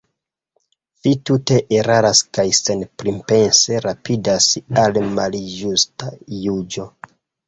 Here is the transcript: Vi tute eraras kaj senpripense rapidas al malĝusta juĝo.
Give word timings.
Vi 1.07 1.11
tute 1.29 1.57
eraras 1.79 2.21
kaj 2.37 2.45
senpripense 2.59 3.81
rapidas 3.87 4.47
al 4.85 4.97
malĝusta 5.19 6.09
juĝo. 6.47 6.87